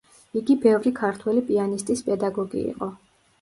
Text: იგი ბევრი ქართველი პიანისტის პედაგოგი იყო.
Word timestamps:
იგი 0.39 0.53
ბევრი 0.63 0.93
ქართველი 0.99 1.43
პიანისტის 1.51 2.03
პედაგოგი 2.09 2.65
იყო. 2.73 2.91